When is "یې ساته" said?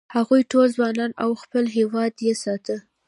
2.25-2.75